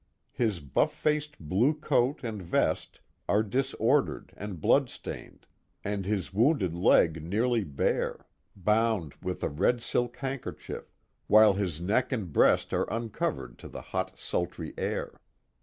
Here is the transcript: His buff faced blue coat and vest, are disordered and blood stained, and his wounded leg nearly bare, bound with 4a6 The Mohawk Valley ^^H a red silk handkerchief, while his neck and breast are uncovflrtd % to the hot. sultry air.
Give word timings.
His 0.31 0.61
buff 0.61 0.91
faced 0.95 1.37
blue 1.37 1.75
coat 1.75 2.23
and 2.23 2.41
vest, 2.41 3.01
are 3.29 3.43
disordered 3.43 4.33
and 4.35 4.59
blood 4.59 4.89
stained, 4.89 5.45
and 5.83 6.07
his 6.07 6.33
wounded 6.33 6.73
leg 6.73 7.21
nearly 7.23 7.63
bare, 7.63 8.25
bound 8.55 9.13
with 9.21 9.41
4a6 9.41 9.41
The 9.41 9.41
Mohawk 9.41 9.41
Valley 9.41 9.47
^^H 9.47 9.47
a 9.47 9.61
red 9.75 9.81
silk 9.83 10.17
handkerchief, 10.17 10.91
while 11.27 11.53
his 11.53 11.79
neck 11.79 12.11
and 12.11 12.33
breast 12.33 12.73
are 12.73 12.87
uncovflrtd 12.87 13.57
% 13.57 13.57
to 13.59 13.67
the 13.67 13.81
hot. 13.81 14.17
sultry 14.17 14.73
air. 14.75 15.21